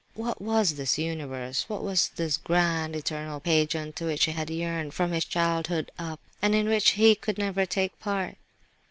What 0.15 0.41
was 0.41 0.77
this 0.77 0.97
universe? 0.97 1.65
What 1.67 1.83
was 1.83 2.09
this 2.15 2.35
grand, 2.35 2.95
eternal 2.95 3.39
pageant 3.39 3.95
to 3.97 4.05
which 4.05 4.23
he 4.23 4.31
had 4.31 4.49
yearned 4.49 4.95
from 4.95 5.11
his 5.11 5.25
childhood 5.25 5.91
up, 5.99 6.19
and 6.41 6.55
in 6.55 6.67
which 6.67 6.93
he 6.97 7.13
could 7.13 7.37
never 7.37 7.67
take 7.67 7.99
part? 7.99 8.37